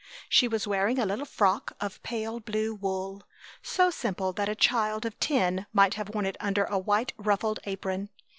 She 0.29 0.47
was 0.47 0.65
wearing 0.65 0.97
a 0.97 1.05
little 1.05 1.27
frock 1.27 1.73
of 1.79 2.01
pale 2.01 2.39
blue 2.39 2.73
wool, 2.73 3.21
so 3.61 3.91
simple 3.91 4.33
that 4.33 4.49
a 4.49 4.55
child 4.55 5.05
of 5.05 5.19
ten 5.19 5.67
might 5.73 5.93
have 5.93 6.09
worn 6.15 6.25
it 6.25 6.37
under 6.39 6.63
a 6.63 6.79
white 6.79 7.13
ruffled 7.17 7.59
apron. 7.65 8.09